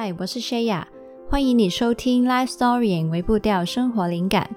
[0.00, 0.84] 嗨，我是 Shaya，
[1.28, 4.48] 欢迎你收听 Life Story 微步调生活灵感。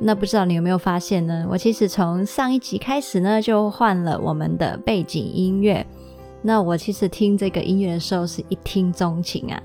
[0.00, 1.46] 那不知道你有没有发现呢？
[1.50, 5.86] 我其实从上一集开始呢，就换了我们的背景音乐。
[6.40, 9.62] 那我其实听这个音乐的时候是一听钟情啊，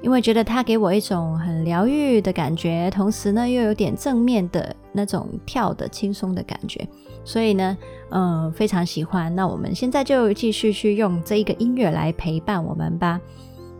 [0.00, 6.86] 因为觉得它给我一种很疗愈的感觉，同时呢又有点正面的那种跳的轻松的感觉，
[7.24, 7.76] 所以呢，
[8.10, 9.34] 嗯，非常喜欢。
[9.34, 13.20] 那我们现在就继续去用这一个音乐来陪伴我们吧。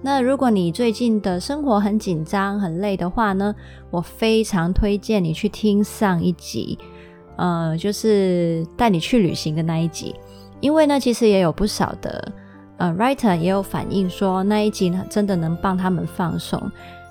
[0.06, 3.54] 那如果你最近的生活很紧张、很累的话呢，
[3.90, 6.78] 我非常推荐你去听上一集，
[7.36, 10.14] 呃，就是带你去旅行的那一集，
[10.60, 12.32] 因为呢，其实也有不少的
[12.76, 16.60] 呃 writer 也有反映说那一集呢真的能帮他们放松，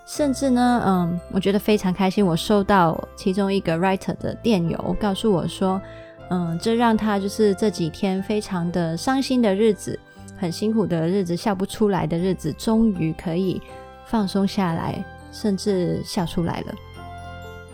[0.05, 5.81] 甚至呢，嗯，我觉得非常开心，我收到其中一个 writer 的电邮，告诉我说，
[6.29, 9.99] 嗯，这让他就是这几天非常的伤心的日子。
[10.37, 13.61] 很辛苦的日子，笑不出来的日子，终于可以
[14.07, 16.73] 放松下来，甚至笑出来了。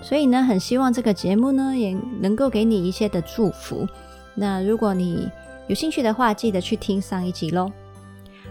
[0.01, 3.87] 所以呢，很希望这个节目呢，也能够给你一些的祝福。
[4.35, 5.29] 那如果你
[5.67, 7.71] 有兴趣的话，记得去听上一集喽。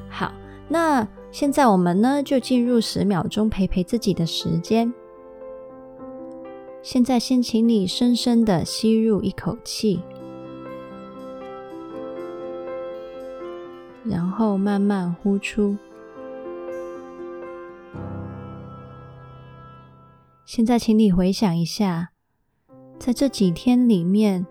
[0.09, 0.33] 好，
[0.69, 4.93] 那现在我们呢，就进入十秒钟陪陪自己的时间。
[6.83, 10.00] 现在先请你深深的吸入一口气。
[14.09, 15.77] 然后慢慢呼出。
[20.45, 22.11] 现在，请你回想一下，
[22.98, 24.47] 在这几天里面，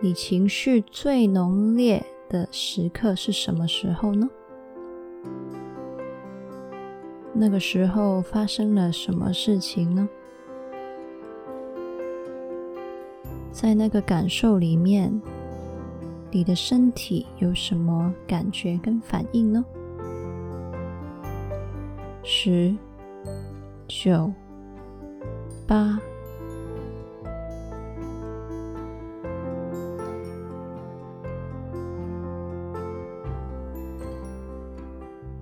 [0.00, 4.28] 你情绪最浓烈的时刻是什么时候呢？
[7.34, 10.08] 那个时候发生了什么事情呢？
[13.50, 15.20] 在那个感受里面。
[16.34, 19.62] 你的身体有什么感觉跟反应呢？
[22.24, 22.74] 十、
[23.86, 24.32] 九、
[25.66, 26.00] 八、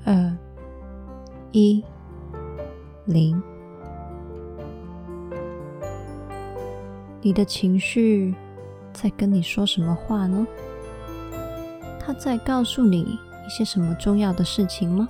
[0.05, 0.37] 二、
[1.53, 1.85] 一、
[3.05, 3.41] 零。
[7.23, 8.35] 你的情绪
[8.93, 10.45] 在跟你说什么话呢？
[12.01, 15.09] 他在告诉你一些什么重要的事情吗？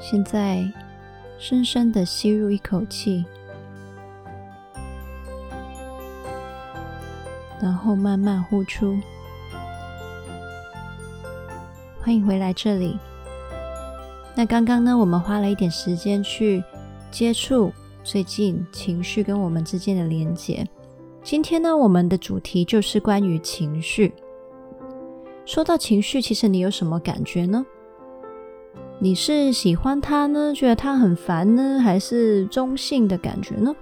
[0.00, 0.70] 现在，
[1.38, 3.24] 深深的吸入一口气，
[7.60, 8.98] 然后慢慢呼出。
[12.02, 12.98] 欢迎回来这里。
[14.34, 16.62] 那刚刚呢，我们花了一点时间去
[17.10, 17.72] 接触
[18.04, 20.66] 最近情绪跟我们之间的连结。
[21.24, 24.12] 今天呢，我们的主题就是关于情绪。
[25.46, 27.64] 说到情绪，其实你有什么感觉呢？
[28.98, 33.72] 你是喜欢他呢，觉得他很烦呢，还是中性的感觉呢？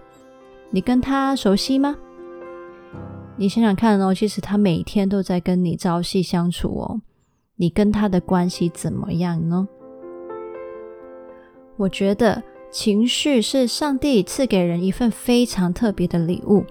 [0.68, 1.96] 你跟他熟悉吗？
[3.36, 7.00] 你想想看哦，其实他每天都在跟你朝夕相处哦，
[7.56, 9.66] 你跟他的关系怎么样呢？
[11.78, 16.62] 我觉得情绪是上帝赐给人一份非常特别的礼物。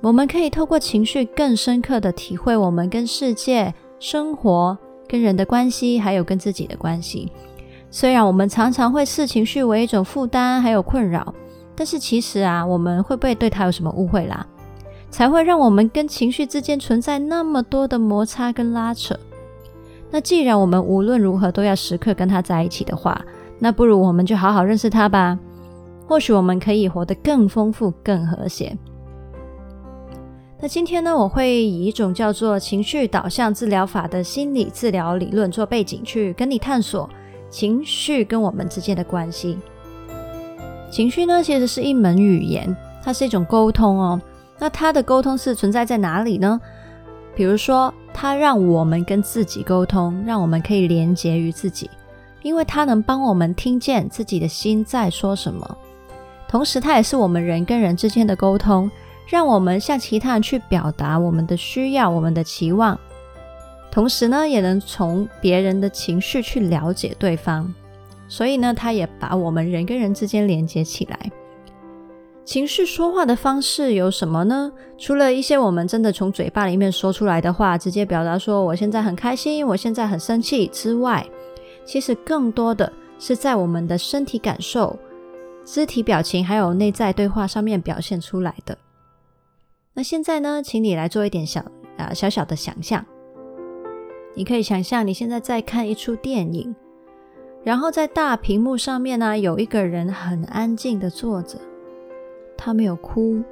[0.00, 4.78] 我们可以透过情绪更深刻的体会我们跟世界、生活、
[5.08, 7.32] 跟人的关系，还有跟自己的关系。
[7.90, 11.34] 虽然我们常常会视情绪为一种负担，还有困扰，
[11.74, 14.46] 但是其实啊，我们会不会对他有什么误会啦？
[15.10, 19.18] 才会让我们跟情绪之间存在那么多的摩擦跟拉扯？
[20.10, 23.20] 那既然我们无论如何都要时刻跟他在一起的话，
[23.58, 25.36] 那不如我们就好好认识他吧。
[26.06, 28.76] 或许我们可以活得更丰富、更和谐。
[30.60, 37.08] 那今天呢，我会以一种叫做情绪导向治疗法的心理治疗理论做背景，去跟你探索
[37.48, 39.56] 情绪跟我们之间的关系。
[40.90, 44.20] 情绪呢，其实是一门语言，它是一种沟通哦。
[44.58, 46.60] 那它的沟通是存在在哪里呢？
[47.36, 51.88] 比如说，它让我们跟自己沟通，让我们可以连结于自己，
[52.42, 55.78] 因为它能帮我们听见自己的心在说什么。
[56.48, 58.90] 同时，它也是我们人跟人之间的沟通。
[59.28, 62.98] 让我们向其他人去表达我们的需要、我们的期望，
[63.90, 67.72] 同时呢，也能从别人的情绪去了解对方。
[68.26, 71.30] 所以呢，它也把我们人跟人之间连接起来。
[72.44, 74.72] 情绪说话的方式有什么呢？
[74.96, 81.26] 除了一些我们真的从嘴巴里面说出来的话，直接表达说我现在很开心，我现在很生气之外，
[81.84, 84.98] 其实更多的是在我们的身体感受、
[85.66, 88.76] 肢体表情还有内在对话上面表现出来的。
[89.98, 91.60] 那现在呢，请你来做一点小
[91.96, 93.04] 啊小小的想象。
[94.36, 96.72] 你可以想象你现在在看一出电影，
[97.64, 101.58] 然后在大屏幕上面呢、有一个人很安静的坐着，
[102.56, 103.42] 他没有哭，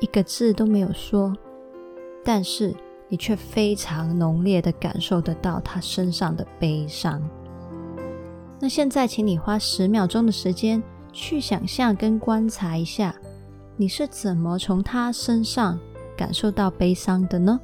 [0.00, 1.36] 一个字都没有说，
[2.24, 2.74] 但是
[3.10, 7.20] 你却非常浓烈的感受得到他身上的悲伤。
[8.58, 10.82] 那现在，请你花十秒钟的时间
[11.12, 13.14] 去想象跟观察一下，
[13.76, 15.78] 你是怎么从他身上
[16.16, 17.58] 感受到悲伤的呢？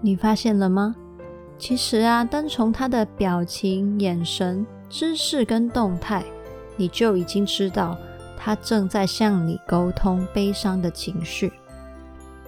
[0.00, 0.94] 你发现了吗？
[1.58, 6.24] 其实啊，单从他的表情、眼神、姿势跟动态，
[6.76, 7.96] 你就已经知道
[8.36, 11.52] 他正在向你沟通悲伤的情绪。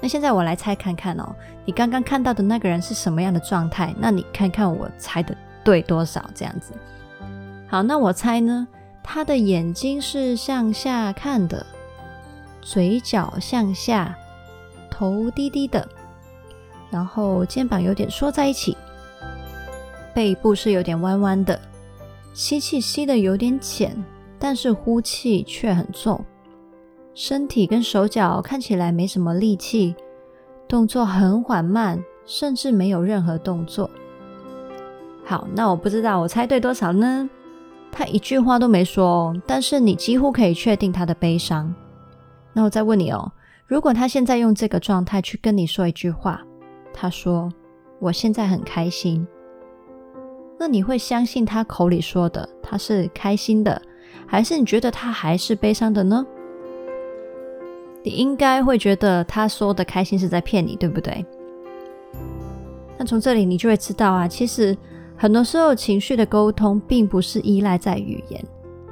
[0.01, 3.95] 那现在我来猜看看哦，你刚刚看到的那个人是什么样的状态？
[3.99, 6.29] 那你看看我猜的对多少？
[6.35, 6.73] 这样子。
[7.67, 8.69] 好，那我猜呢，
[9.03, 11.65] 他的眼睛是向下看的，
[12.61, 14.15] 嘴角向下，
[14.91, 15.89] 头低低的。
[16.91, 18.77] 然后肩膀有点缩在一起，
[20.15, 21.59] 背部是有点弯弯的，
[22.33, 23.97] 吸气吸的有点浅，
[24.39, 26.25] 但是呼气却很重，
[27.15, 29.95] 身体跟手脚看起来没什么力气，
[30.67, 33.89] 动作很缓慢，甚至没有任何动作。
[35.25, 37.31] 好，那我不知道我猜对多少呢？
[37.93, 41.73] 他一句话都没说，但是你几乎可以确定他的悲伤。
[42.53, 43.31] 那我再问你哦，
[43.67, 46.43] 如果他现在用这个状态去跟你说一句话。
[46.97, 47.53] 他说
[47.99, 49.27] ：“我现在很开心。”
[50.57, 53.83] 那你会相信他口里说的他是开心的，
[54.27, 56.25] 还是你觉得他还是悲伤的呢？
[58.05, 61.25] 你应该会觉得他说的开心是在骗你，对不对？
[62.99, 64.77] 那从这里你就会知道啊，其实
[65.17, 68.45] 很多时候情绪的沟通并不是依赖在语言，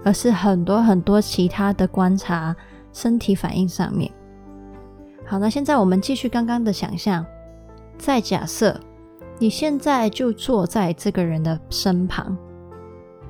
[0.02, 2.56] 而是很多很多其他的观察、
[2.92, 4.10] 身体反应上面。
[5.26, 7.24] 好，那现在我们继续刚刚的想象。
[7.98, 8.74] 再假设
[9.38, 12.36] 你现在就坐在这个人的身旁，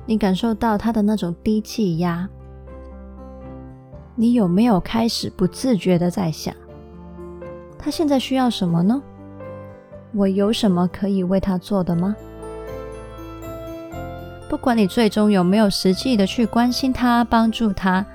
[0.05, 2.27] 你感受到他的那种低气压，
[4.15, 6.53] 你有没有开始不自觉的在想，
[7.79, 9.01] 他现在需要什么呢？
[10.13, 12.15] 我有什么可以为他做的吗？
[14.47, 18.05] 不管你最终有没有实际的去关心他、帮助他，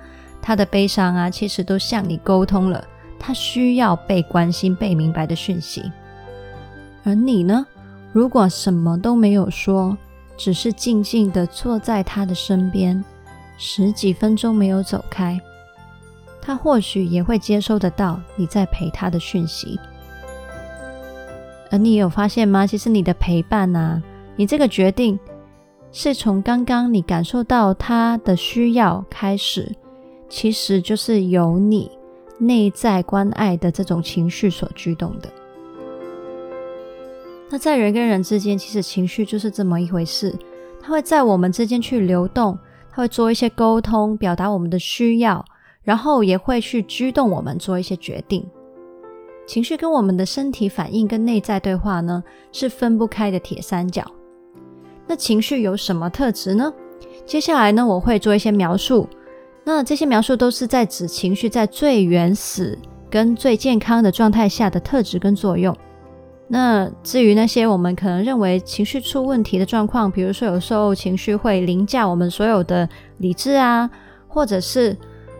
[0.40, 2.84] 他的悲伤啊，其实都向你沟通了，
[3.18, 5.90] 他需要被关心、被明白的讯息。
[7.02, 7.66] 而你呢？
[8.12, 9.98] 如果什么都没有说，
[10.36, 13.04] 只是静静地坐在他的身边，
[13.56, 15.38] 十几分钟没有走开，
[16.48, 19.78] 他或许也会接收得到你在陪他的讯息。
[21.70, 22.66] 而你有发现吗？
[22.66, 24.02] 其实你的陪伴啊，
[24.34, 25.20] 你这个决定
[25.92, 29.70] 是从刚刚你感受到他的需要开始，
[30.30, 31.90] 其实就是由你
[32.38, 35.28] 内在关爱的这种情绪所驱动的。
[37.50, 40.34] 那在人跟人之间，其实情绪就是这么一回事，
[40.80, 42.58] 它会在我们之间去流动，
[42.90, 45.44] 它会做一些沟通，表达我们的需要，
[45.88, 48.46] 然后也会去驱动我们做一些决定。
[49.46, 54.04] 情绪跟我们的身体反应跟内在对话呢，是分不开的铁三角。
[55.06, 56.70] 那情绪有什么特质呢？
[57.24, 59.08] 接下来呢，我会做一些描述。
[59.64, 62.78] 那这些描述都是在指情绪在最原始
[63.08, 65.74] 跟最健康的状态下的特质跟作用。
[66.48, 73.90] 那至于那些我们可能认为情绪出问题的状况，比如说有时候情绪会凌驾我们所有的理智啊，
[74.26, 74.94] 或者是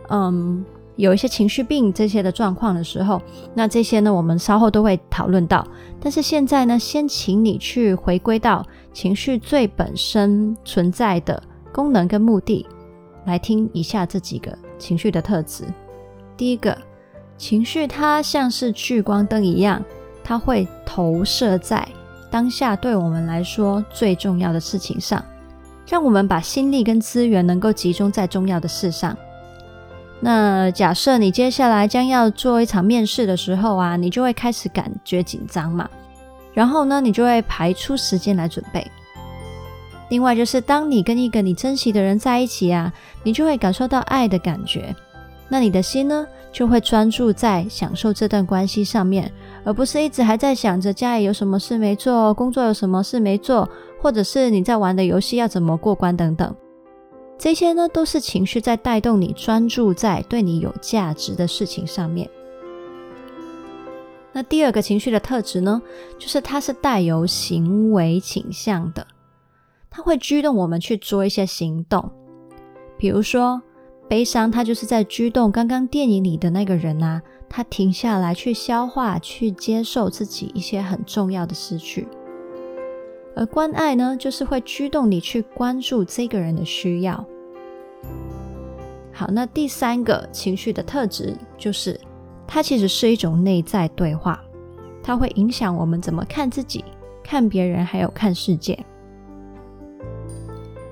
[0.09, 0.65] 嗯
[0.97, 3.23] 有一些情绪病这些的状况的时候，
[3.55, 5.67] 那这些呢我们稍后都会讨论到。
[6.01, 11.41] 但是现在呢，先请你去回归到情绪最本身存在的
[11.73, 12.67] 功能跟目的，
[13.27, 15.65] 来听以下这几个情绪的特质。
[16.37, 16.77] 第一个，
[17.37, 19.83] 情绪它像是聚光灯一样。
[20.25, 21.89] 它会投射在
[22.31, 25.25] 当下对我们来说最重要的事情上，
[25.87, 29.17] 让我们把心力跟资源能够集中在重要的事上。
[30.21, 35.89] 那假设你接下来将要做一场面试的时候啊，你就会开始感觉紧张嘛，
[36.53, 38.85] 然后呢，你就会排出时间来准备。
[40.09, 44.95] 另外就是当你跟一个你珍惜的人在一起啊，你就会感受到爱的感觉，
[45.49, 49.31] 那你的心呢，就会专注在享受这段关系上面，
[49.65, 53.69] 而不是一直还在想着家里有什么事没做，工作有什么事没做，
[54.01, 56.53] 或者是你在玩的游戏要怎么过关等等。
[57.39, 62.29] 这些呢，都是情绪在带动你专注在对你有价值的事情上面。
[64.33, 65.81] 那第二个情绪的特质呢，
[66.19, 69.07] 就是它是带有行为倾向的，
[69.89, 72.11] 它会驱动我们去做一些行动。
[72.99, 73.63] 比如说，
[74.09, 82.09] 悲伤，它就是在驱动刚刚电影里的那个人啊，他停下来去消化、去接受自己一些很重要的失去。
[83.39, 87.25] 而关爱呢，就是会驱动你去关注这个人的需要。
[89.13, 92.01] 好，那第三个情绪的特质就是，
[92.49, 94.43] 它其实是一种内在对话，
[95.05, 96.85] 它会影响我们怎么看自己、
[97.23, 98.77] 看别人，还有看世界。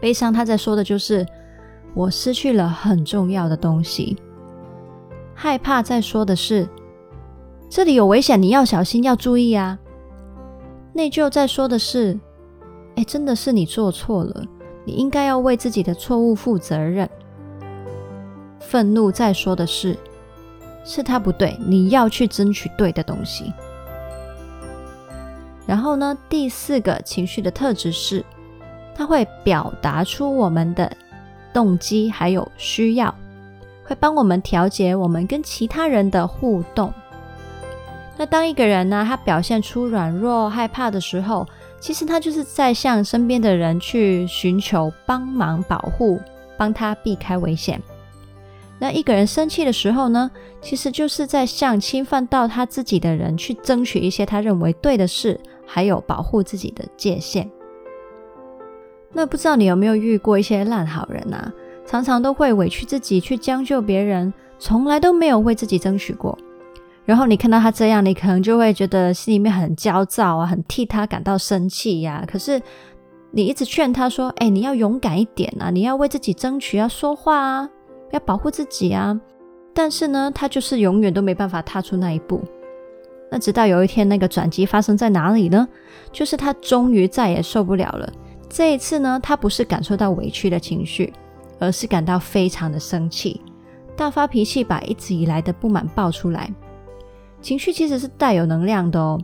[0.00, 1.26] 悲伤，它在说的就是
[1.94, 4.16] 我失去了很重要的东西。
[5.34, 6.68] 害怕在说的是
[7.68, 9.80] 这里有危险，你要小心，要注意啊。
[10.92, 12.16] 内疚在说的是。
[12.96, 14.44] 哎，真的是你做错了，
[14.84, 17.08] 你应该要为自己的错误负责任。
[18.58, 19.96] 愤怒在说的是，
[20.84, 23.52] 是他不对，你要去争取对的东西。
[25.66, 28.24] 然后呢，第四个情绪的特质是，
[28.94, 30.90] 它会表达出我们的
[31.52, 33.14] 动机还有需要，
[33.84, 36.92] 会帮我们调节我们跟其他人的互动。
[38.16, 41.46] 那当一个人呢，他表现出软弱、害怕的时候，
[41.80, 46.20] 其实他就是在向身边的人去寻求帮忙、保护，
[46.56, 47.80] 帮他避开危险。
[48.78, 50.30] 那一个人生气的时候呢，
[50.60, 57.50] 其实就是在向侵犯到他自己的人去争取一些他认为对的事，还有保护自己的界限。
[59.12, 61.52] 那不知道你有没有遇过一些烂好人啊？
[61.86, 66.36] 常常都会委屈自己去将就别人，从来都没有为自己争取过。
[67.06, 72.24] 然后你看到他这样，你可能就会觉得心里面很焦躁啊，很替他感到生气呀。
[72.26, 72.60] 可是
[73.30, 77.70] 你一直劝他说：“哎，你要勇敢一点啊，你要为自己争取，要说话啊，
[78.10, 79.18] 要保护自己啊。”
[79.72, 82.42] 但是呢，他就是永远都没办法踏出那一步。
[83.30, 85.68] 那直到有一天，那个转机发生在哪里呢？
[86.10, 88.12] 就是他终于再也受不了了。
[88.48, 91.12] 这一次呢，他不是感受到委屈的情绪，
[91.60, 93.40] 而是感到非常的生气，
[93.96, 96.50] 大发脾气，把一直以来的不满爆出来。
[97.46, 99.16] 情绪其实是带有能量的哦，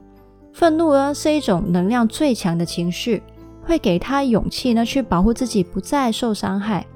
[0.53, 3.21] 愤怒呢是一种能量最强的情绪，
[3.65, 6.87] 会给他勇气呢去保护自己不再受伤害。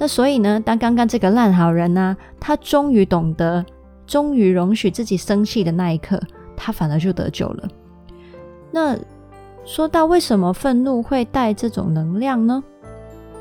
[0.00, 3.64] 那所以呢，当刚刚这个烂好人呢，他终于懂得，
[4.04, 6.20] 终于容许自己生气的那一刻，
[6.56, 7.68] 他反而就得救了。
[8.72, 8.98] 那
[9.64, 12.60] 说到为什么愤怒会带这种能量呢？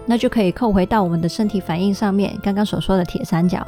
[0.06, 3.66] 那就可以扣回到我们的身体反应上面，刚刚所说的铁三角。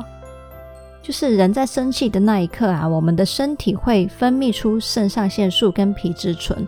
[1.04, 6.66] 就是人在生气的那一刻啊，我们的身体会分泌出肾上腺素跟皮质醇，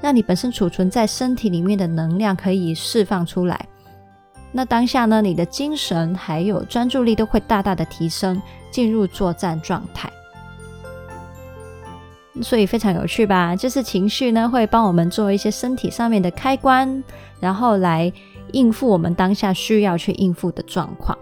[0.00, 3.68] 让你本身储存在身体里面的能量可以释放出来。
[4.50, 8.42] 那当下呢，你的精神还有专注力都会大大的提升，
[8.72, 10.10] 进入作战状态。
[12.42, 13.54] 所以非常有趣吧？
[13.54, 17.04] 就是情绪呢会帮我们做一些身体上面的开关，
[17.38, 18.12] 然后来
[18.50, 21.16] 应付我们当下需要去应付的状况。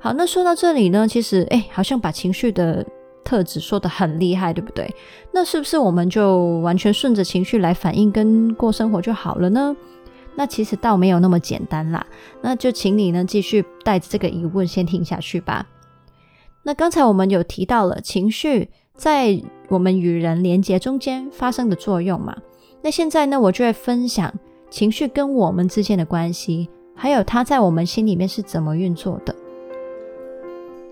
[0.00, 2.86] 好，那说到这里呢，其实哎，好像把情绪的
[3.24, 4.88] 特质说得很厉害，对不对？
[5.32, 9.76] 那是不是我们就完全顺着情绪来反应跟过生活就好了呢？
[10.34, 12.06] 那其实倒没有那么简单啦。
[12.40, 15.66] 那就请你呢继续带着这个疑问先听下去吧。
[16.62, 22.36] 那刚才我们有提到了情绪在我们与人连接中间发生的作用嘛？
[22.82, 24.32] 那现在呢，我就会分享
[24.70, 29.34] 情绪跟我们之间的关系，还有它在我们心里面是怎么运作的。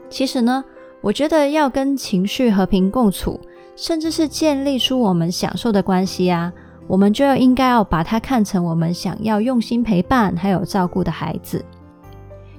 [0.08, 0.64] 其实呢，
[1.00, 3.40] 我觉得要跟情绪和平共处，
[3.74, 6.52] 甚至是建立出我们享受的关系啊，
[6.86, 11.64] 我们就要应该要把它看成我们想要用心陪伴还有照顾的孩子。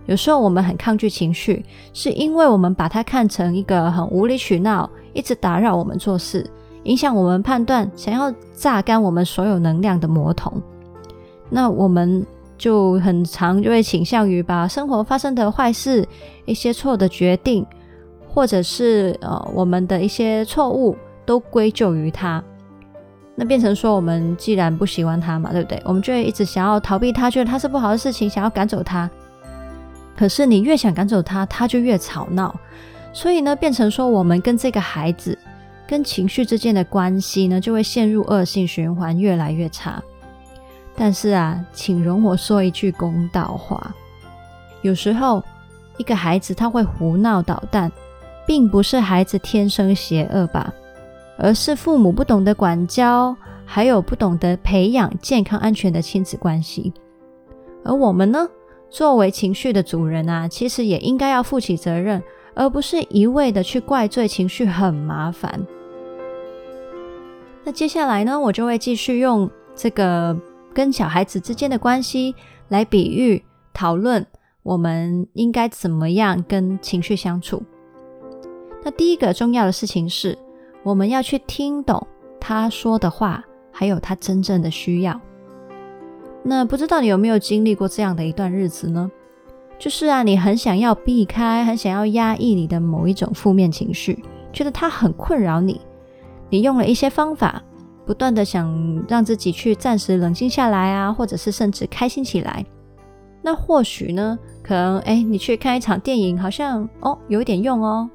[0.06, 6.46] 有时候我们很抗拒情绪，是因为我们把它看成一个很无理取闹、一直打扰我们做事、
[6.84, 10.62] 影响我们判断、想要榨干我们所有能量的魔童。
[11.50, 12.26] 那我们。
[12.58, 16.08] 就很常就会倾向于把生活发生的坏事、
[16.46, 17.66] 一些错的决定，
[18.28, 20.96] 或者是呃我们的一些错误，
[21.26, 22.44] 都归咎于他。
[23.36, 25.80] 那变成说，我们既然不喜欢他嘛，对不对？
[25.86, 29.08] 我们就会一直想要逃避他，觉得他是不好的事情，想要赶走他。
[30.18, 32.60] 可是你越想赶走他，他就越吵闹。
[33.14, 35.38] 所以呢，变成说，我们跟这个孩子、
[35.88, 40.02] 跟情绪之间的关系呢，就会陷入恶性循环，越来越差。
[41.00, 43.96] 但是啊，请容我说一句公道话。
[44.82, 45.44] 有时候，
[45.98, 47.92] 一个孩子他会胡闹捣蛋，
[48.48, 50.74] 并不是孩子天生邪恶吧，
[51.38, 56.92] 而是父母不懂得管教，还有不懂得培养健康安全的亲子关系。
[57.86, 58.50] 而我们呢，
[58.90, 62.24] 作为情绪的主人啊，其实也应该要负起责任，
[62.56, 65.64] 而不是一味的去怪罪情绪很麻烦。
[67.64, 70.36] 那接下来呢，我就会继续用这个。
[70.78, 72.36] 跟小孩子之间的关系
[72.68, 73.44] 来比喻
[73.74, 74.24] 讨论
[74.62, 77.64] 我们应该怎么样跟情绪相处。
[78.84, 80.38] 那第一个重要的事情是，
[80.84, 82.06] 我们要去听懂
[82.40, 85.20] 他说的话，还有他真正的需要。
[86.44, 89.10] 那不知道你有没有经历过这样的一段日子呢？
[89.80, 95.82] 就是啊，你很想要避开，很想要压抑你的某一种负面情绪，觉得它很困扰你。
[96.52, 97.64] 你用了一些方法，
[98.08, 102.66] 不断的想让自己去暂时冷静下来啊，或者是甚至开心起来。
[103.44, 108.10] 那或许呢，可能诶，你去看一场电影，好像哦有一点用哦。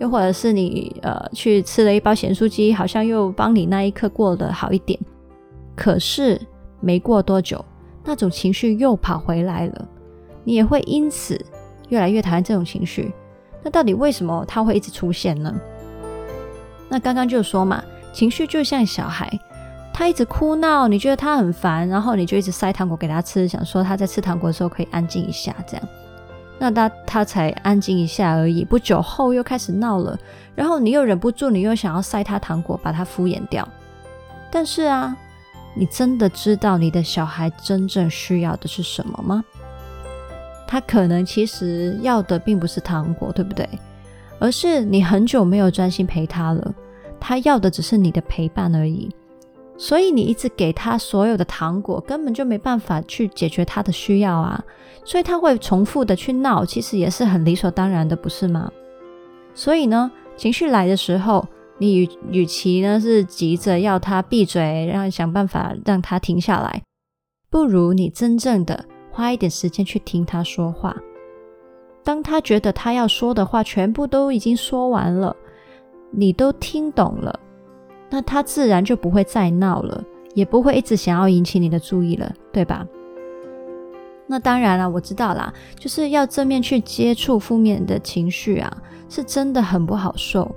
[0.00, 4.98] 又或者是你呃去吃了一包咸酥鸡，好像又帮你那一刻过得好一点。
[5.76, 6.40] 可是。
[6.80, 7.64] 没过多久，
[8.04, 9.88] 那种情绪又跑回来了，
[10.44, 11.36] 你也会因此
[11.88, 13.12] 越来越讨厌这种情绪。
[13.64, 15.52] 那到底为什么它会一直出现呢？
[16.88, 19.30] 那刚刚就说嘛，情绪就像小孩，
[19.92, 25.88] 他一直哭闹，你觉得他很烦，然后你就一直塞糖果给他吃，想说他在吃糖果的时候可以安静一下，这样。
[26.58, 30.18] 那他他才安静一下而已，不久后又开始闹了，
[30.54, 33.68] 然后你又忍不住，你又想要塞他糖果，把他敷衍掉。
[34.50, 35.16] 但是啊。
[35.74, 39.44] 你真的知道你的小孩真正需要的是什么吗？
[40.66, 43.68] 他可能其实要的并不是糖果，对不对？
[44.40, 46.74] 而是你很久没有专心陪他了，
[47.20, 49.08] 他要的只是你的陪伴而已。
[49.76, 54.60] 所以你一直给他所有的糖果，根本就没办法去解决他的需要啊！
[55.04, 58.70] 所以他会重复的去闹，其实也是很理所当然的，不是吗？
[59.54, 61.46] 所以呢，情绪来的时候，
[61.78, 66.82] 你与与其呢是急着要他闭嘴，让想办法让他停下来，
[67.48, 70.96] 不如你真正的花一点时间去听他说话。
[72.02, 75.36] 当他觉得他要说的话全部都已经说完了，
[76.10, 77.38] 你都听懂了，
[78.10, 80.02] 那他自然就不会再闹了，
[80.34, 82.86] 也不会一直想要引起你的注意了，对吧？
[84.26, 88.76] 那当然了，我知道啦，就是要正面去接触负面的情绪啊，
[89.08, 90.54] 是真的很不好受。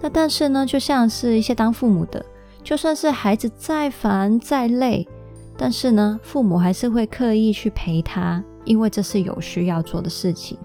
[0.00, 2.24] 那但是呢，就像是一些当父母的，
[2.62, 5.06] 就算是孩子再烦再累，
[5.56, 10.58] 但是呢，父母还是会刻意去陪他，因为这是有需要做的事情。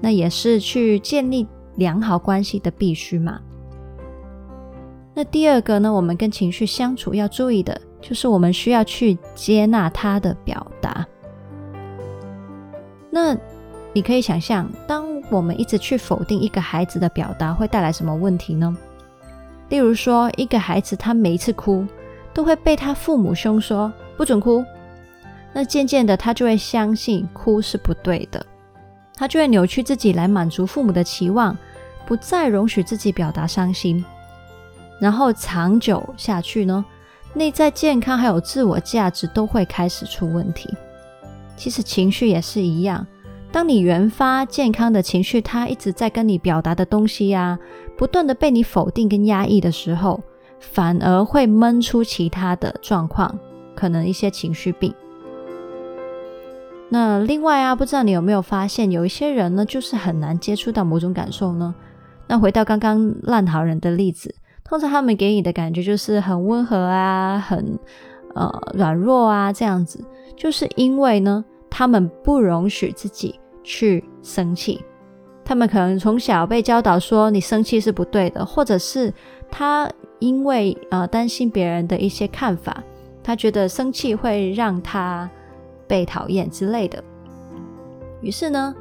[0.00, 1.46] 那也是去建立
[1.80, 3.40] 良好关系的必须嘛。
[5.14, 11.06] 那第二个呢，我们跟情绪相处要注意的，就是我们需要去接纳他的表达。
[13.10, 13.34] 那
[13.94, 18.76] 你可以想象，当我们一直去否定一个孩子的表达，会带来什么问题呢？
[19.70, 21.86] 例如说，一个孩子他每一次哭，
[22.34, 24.62] 都会被他父母凶说不准哭，
[25.54, 28.44] 那渐渐的他就会相信哭是不对的，
[29.16, 31.56] 他就会扭曲自己来满足父母的期望，
[32.06, 34.04] 不再容许自己表达伤心，
[35.00, 36.84] 然后长久下去呢，
[37.34, 40.68] 内在健康还有自我价值都会开始出问题。
[41.56, 43.06] 其实情绪也是一样。
[43.52, 47.58] 当你原发健康的情绪，它一直在跟你表达的东西呀、
[47.98, 50.20] 不断的被你否定跟压抑的时候，
[50.60, 53.38] 反而会闷出其他的状况，
[53.74, 54.94] 可能一些情绪病。
[56.88, 61.74] 那另外啊，不知道你有没有发现，有一些人呢，就是很难接触到某种感受呢？
[62.30, 64.32] 那回到刚刚烂好人的例子，
[64.64, 67.78] 通常他们给你的感觉就是很温和啊，很
[68.34, 70.02] 呃软弱啊这样子，
[70.36, 71.44] 就是因为呢。
[71.72, 74.84] 他们不容许自己去生气，
[75.44, 79.14] 他们可能从小被教导说你生气是不对的，或者是
[79.48, 79.88] 他
[80.18, 82.82] 因为呃担心别人的一些看法，
[83.22, 85.30] 他觉得生气会让他
[85.86, 87.02] 被讨厌之类的，
[88.20, 88.74] 于是呢，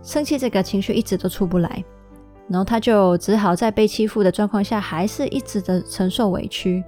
[0.00, 1.84] 生气这个情绪一直都出不来，
[2.50, 6.84] 然后他就只好在被欺负的状况下，还是一直的承受委屈。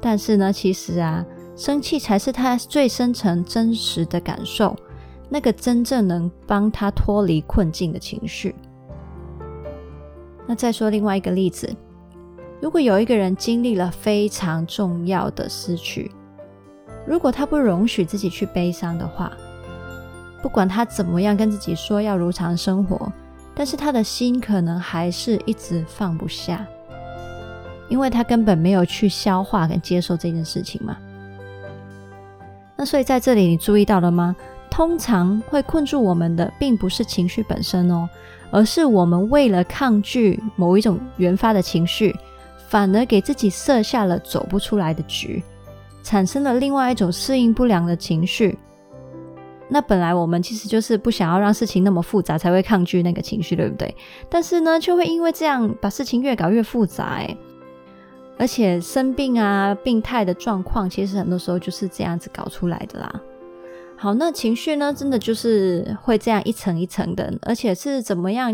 [0.00, 1.22] 但是呢，其实啊。
[1.56, 4.76] 生气才是他最深层真实的感受，
[5.28, 8.54] 那个真正能帮他脱离困境的情绪。
[10.46, 11.68] 那再说另外一个例子，
[12.62, 16.12] 如果有一个人经历了非常重要的失去，
[17.04, 19.32] 如果他不容许自己去悲伤的话，
[20.40, 23.12] 不管他怎么样跟自己说要如常生活，
[23.58, 26.64] 但是他的心可能还是一直放不下，
[27.88, 30.96] 因为他根本没有去消化跟接受这件事情嘛。
[32.76, 34.36] 那所以在这里，你注意到了吗？
[34.70, 38.08] 通常会困住我们的，并不是情绪本身哦，
[38.52, 42.14] 而是我们为了抗拒某一种原发的情绪，
[42.68, 45.42] 反而给自己设下了走不出来的局，
[46.04, 48.56] 产生了另外一种适应不良的情绪。
[49.68, 53.94] 那本来我们其实就是不想要让事情那么复杂，才会抗拒那个情绪，对不对？
[54.30, 57.20] 但是呢，就会因为这样把事情越搞越复杂，
[58.38, 63.22] 而且生病啊，病态的状况，其实很多时候就是这样子搞出来的啦。
[63.96, 68.52] 好，那情绪呢，真的就是会这样一层一层的，而且是怎么样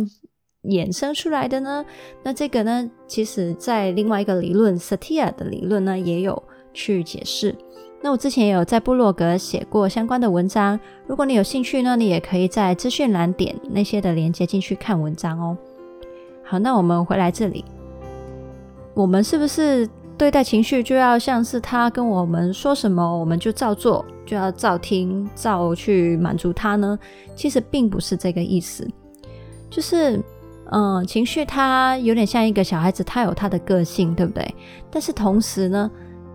[0.63, 1.85] 衍生出来的呢？
[2.23, 7.55] 那这个呢，其实在另外一个理论 s a t i a 的理论呢，也有去解释。
[8.05, 15.57] 那我之前也有在部落格写过相关的文章，如果你有兴趣呢，你也可以在资讯栏点那些的连接进去看文章哦。
[16.45, 17.65] 好，那我们回来这里，
[18.93, 19.89] 我们是不是？
[20.19, 26.99] 对待情绪就要像是他跟我们说什么，我们就照做，就要照听，照去满足他呢？
[27.35, 28.87] 其实并不是这个意思，
[29.71, 30.23] 就是，
[30.71, 34.55] 嗯、情绪它有点像一个小孩子，他有他的个性，对不对？
[34.91, 35.91] 但是同时呢，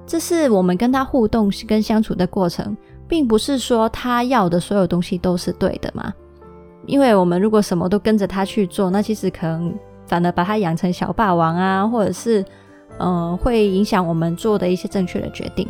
[0.10, 2.76] 这是我们跟他互动跟相处的过程，
[3.08, 6.12] 并不是说他要的所有东西都是对的嘛。
[6.88, 9.72] 因为我们如果什么都跟着他去做，那其实可能
[10.08, 12.44] 反而把他养成小霸王啊，或者是。
[13.02, 15.66] 嗯、会影响我们做的一些正确的决定，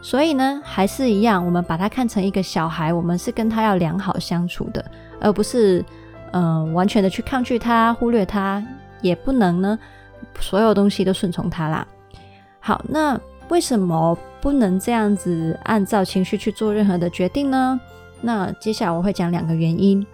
[0.00, 4.82] 所以呢，还是一样，我们把他看成一个小孩，我们是跟他要良好相处的，
[5.20, 5.84] 而不是
[6.30, 8.64] 嗯、完全的去抗拒他、忽略他，
[9.02, 9.78] 也不能呢，
[10.40, 11.86] 所有东西都顺从他啦。
[12.58, 17.80] 好，那为什么不能这样子按照情绪去做任何的决定呢？
[18.20, 20.06] 那接下来我会讲两个原因，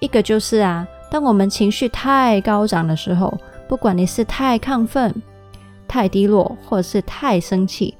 [0.00, 3.32] 一个就是啊，当我们情绪太高涨的时候，
[3.68, 5.14] 不管你是太亢奋。
[5.92, 7.96] 太低落，或者是太生气，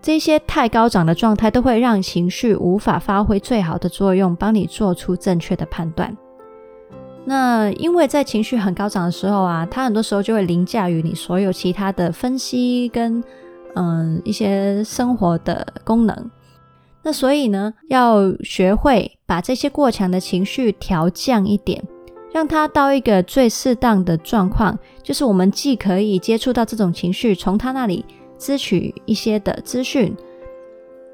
[0.00, 6.16] 这些太高涨的状态都会让情绪无法发挥最好的作用，帮你做出正确的判断。
[7.24, 13.20] 那因为在情绪很高涨的时候啊，它很多时候就会凌驾于你所有其他的分析跟
[13.78, 16.30] 嗯一些生活的功能。
[17.02, 21.82] 那所以呢，要学会把这些过强的情绪调降一点。
[22.30, 28.04] 让它到一个最适当的状况，就是我们既可以接触到这种情绪，从他那里
[28.38, 30.14] 汲取一些的资讯，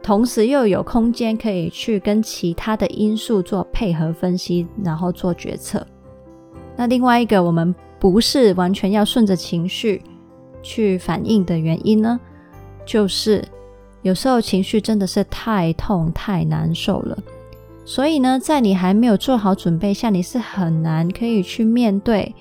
[0.03, 5.87] 同时又有空间可以去跟其他的因素做配合分析，然后做决策。
[6.77, 10.03] 那另外一个，我们不是完全要顺着情绪
[10.65, 12.19] 去反应的原因呢，
[12.85, 13.47] 就是
[14.03, 17.19] 有时候情绪真的是太痛、太难受了。
[17.85, 22.35] 所以呢，在你还没有做好准备下，你是很难可以去面对，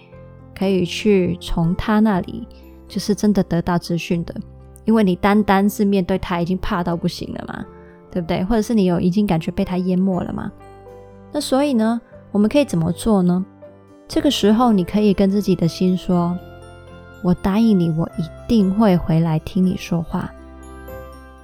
[0.57, 2.47] 可以去从他那里，
[2.87, 4.33] 就是真的得到资讯的。
[4.85, 7.65] 因为你单单是面对他，已经怕到不行了嘛，
[8.11, 8.43] 对不对？
[8.43, 10.51] 或者是你有已经感觉被他淹没了嘛？
[11.31, 11.99] 那所以呢，
[12.31, 13.45] 我们可以怎么做呢？
[14.07, 16.37] 这个时候，你可以跟自己的心说
[17.23, 20.31] ：“我答应你，我一定会回来听你说话。”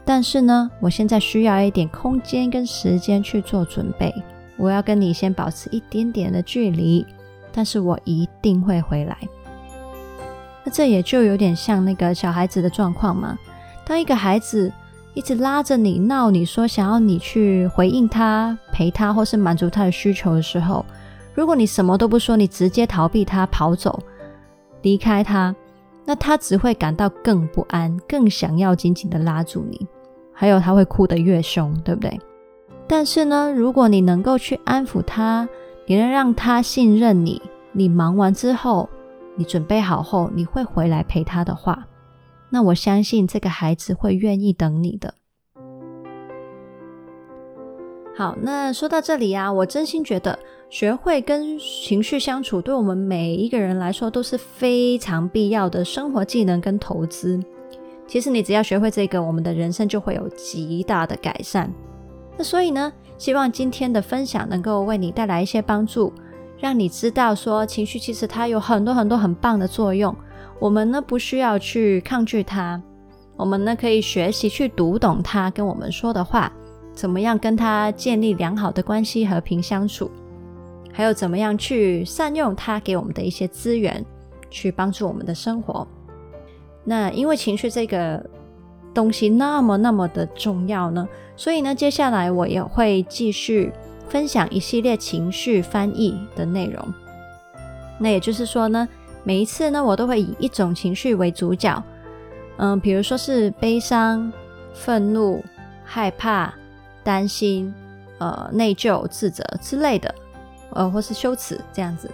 [0.06, 4.14] 但是呢，我现在需要一点空间跟时间去做准备。
[4.58, 7.06] 我要跟你先保持一点点的距离，
[7.54, 9.18] 但是我一定会回来。
[10.66, 13.38] 那这也就有点像那个小孩子的状况嘛。
[13.86, 14.72] 当一个孩子
[15.14, 20.86] 一直拉着你闹，你说想要你去回应他、陪他或是满足他的需求的时候，
[21.34, 23.98] 如果你什么都不说，你直接逃避他、跑走、
[24.82, 25.56] 离开他，
[26.10, 29.88] 那他只会感到更不安，更想要紧紧的拉住你。
[30.34, 32.20] 还有他会哭得越凶，对不对？
[32.88, 35.48] 但是呢，如果你能够去安抚他，
[35.86, 37.40] 你能让他信任你，
[37.74, 38.90] 你忙完之后，
[39.36, 41.86] 你准备好后，你会回来陪他的话，
[42.50, 45.14] 那我相信这个孩子会愿意等你的。
[48.20, 50.38] 好，那说到这里啊，我真心觉得
[50.70, 57.40] 学会跟情绪相处，对我们每一个人来说都是非常必要的生活技能跟投资。
[58.06, 61.74] 其实你只要学会这个，我们的人生就会有极大的改善。
[62.38, 66.12] 那所以呢，希望今天的分享能够为你带来一些帮助，
[66.58, 70.14] 让你知道说情绪其实它有很多很多很棒的作用。
[70.60, 72.82] 我们呢不需要去抗拒它，
[73.38, 76.52] 我们呢可以学习去读懂它跟我们说的话，
[77.00, 80.12] 怎么样跟他建立良好的关系、和平相处，
[80.92, 84.06] 还有怎么样去善用他给我们的一些资源，
[84.50, 85.88] 去帮助我们的生活。
[86.84, 88.22] 那因为情绪这个
[88.94, 91.08] 东西那么那么的重要呢，
[91.38, 93.72] 所以呢，接下来我也会继续
[94.10, 96.86] 分享一系列情绪翻译的内容。
[97.98, 98.86] 那也就是说呢，
[99.24, 101.82] 每一次呢，我都会以一种情绪为主角，
[102.58, 104.30] 嗯，比如说是悲伤、
[104.74, 105.42] 愤怒、
[105.86, 106.54] 害怕、
[107.10, 107.74] 担心、
[108.20, 110.14] 呃、内疚、自责之类的，
[110.74, 112.08] 呃，或是羞耻这样子，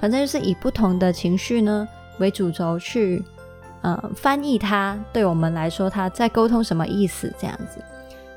[0.00, 1.86] 反正就是以不同的情绪呢
[2.18, 3.22] 为主轴去。
[3.82, 7.30] 呃，翻译它对我们来说，它在沟通什么意思？
[7.38, 7.82] 这样子，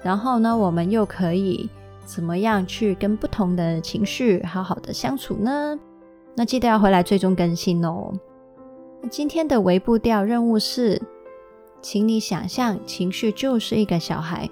[0.02, 1.70] 然后呢，我们又可以
[2.06, 5.80] 怎么样去跟不同的情绪好好的相处呢？
[6.36, 8.13] 那记得要回来追踪更新哦。
[9.10, 11.02] 今天的微步调任务是，
[11.82, 14.50] 请你想象情绪就是一个小孩，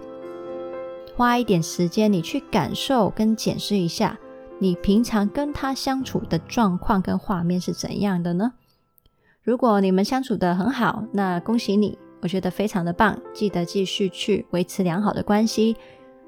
[1.16, 4.18] 花一点时间，你去感受跟检视一下，
[4.60, 8.54] 你平常跟他相处的状况跟画面是怎样的呢？
[9.44, 15.76] 如果你们相处得很好，那恭喜你，我觉得非常的棒，记得继续去维持良好的关系。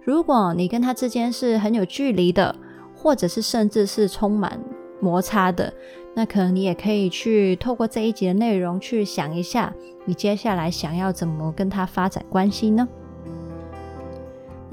[0.04, 2.56] 如果你跟他之间是很有距离的，
[2.96, 4.60] 或者是甚至是充满
[5.00, 5.74] 摩擦的，
[6.16, 9.74] 那可能你也可以去透过这一集的内容去想一下，
[10.06, 12.88] 你接下来想要怎么跟他发展关系呢？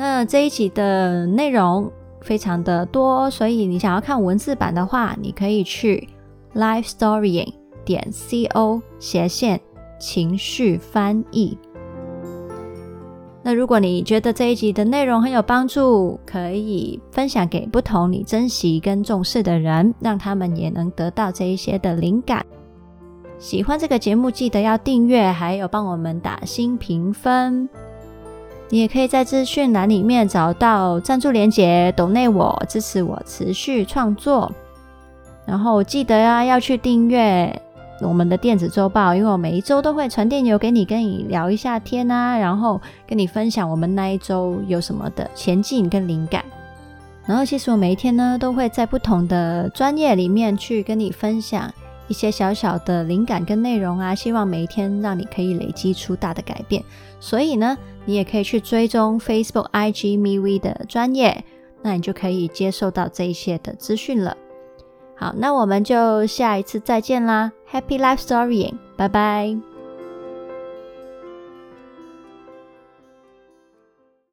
[0.02, 6.08] 那这一集的内容非常的多，所以你想要看文字版的话，你可以去
[6.54, 7.52] LifeStorying
[7.84, 9.60] 点 co 斜线
[10.00, 11.58] 情绪翻译。
[13.42, 22.42] 那如果你觉得这一集的内容很有帮助，可以分享给不同你珍惜跟重视的人，让他们也能得到这一些的灵感。
[23.38, 27.68] 喜欢这个节目，记得要订阅，还有帮我们打新评分。
[28.70, 34.50] 你也可以在资讯栏里面找到赞助连结，抖内我支持我持续创作。
[35.44, 37.60] 然后记得啊，要去订阅。
[38.02, 46.42] 我们的电子周报，因为我每一周都会传电邮给你，跟你聊一下天啊，然后跟你分享我们那一周有什么的前进跟灵感。
[47.26, 51.70] 然后其实我每一天呢，都会在不同的专业里面去跟你分享
[52.08, 56.82] 一些小小的灵感跟内容啊，希望每一天让你可以累积出大的改变。
[57.20, 57.76] 所以呢，
[58.10, 61.44] 你也可以去追踪 Facebook、IG、MeWe 的专业，
[61.80, 64.36] 那你就可以接受到这一些的资讯了。
[65.14, 69.69] 好，那我们就下一次再见啦！Happy Life Storying，拜拜。